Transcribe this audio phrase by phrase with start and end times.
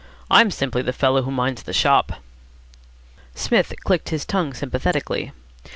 [0.31, 2.13] I'm simply the fellow who minds the shop."
[3.35, 5.31] Psmith clicked his tongue sympathetically.